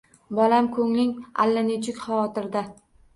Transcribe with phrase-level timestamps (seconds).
[0.37, 1.11] Bolam ko‘nglim
[1.43, 2.65] allanechuk xavotirda